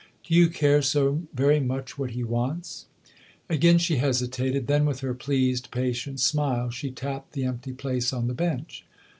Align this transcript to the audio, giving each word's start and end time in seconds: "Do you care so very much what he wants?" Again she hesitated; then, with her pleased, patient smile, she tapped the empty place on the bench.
"Do 0.27 0.33
you 0.33 0.49
care 0.49 0.81
so 0.81 1.27
very 1.31 1.59
much 1.59 1.99
what 1.99 2.09
he 2.09 2.23
wants?" 2.23 2.87
Again 3.51 3.77
she 3.77 3.97
hesitated; 3.97 4.65
then, 4.65 4.83
with 4.87 5.01
her 5.01 5.13
pleased, 5.13 5.69
patient 5.69 6.19
smile, 6.19 6.71
she 6.71 6.89
tapped 6.89 7.33
the 7.33 7.43
empty 7.45 7.71
place 7.73 8.11
on 8.11 8.25
the 8.25 8.33
bench. 8.33 8.83